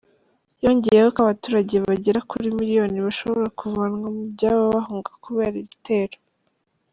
Yongeyeho 0.63 1.09
ko 1.15 1.19
abaturage 1.25 1.75
bagera 1.87 2.19
kuri 2.29 2.47
miliyoni 2.57 2.97
bashobora 3.05 3.47
kuvanwa 3.59 4.07
mu 4.15 4.21
byabo 4.33 4.63
bahunga 4.75 5.09
kubera 5.23 5.55
ibitero. 5.63 6.17